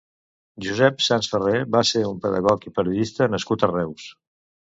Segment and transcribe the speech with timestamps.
[0.67, 4.09] Josep Sans Ferré va ser un pedagog i periodista nascut a Reus.